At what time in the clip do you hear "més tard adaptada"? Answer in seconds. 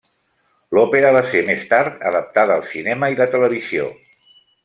1.49-2.57